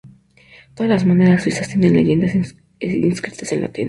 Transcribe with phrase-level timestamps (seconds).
[0.73, 2.35] Todas las monedas suizas tienen las leyendas
[2.79, 3.79] inscritas en latín.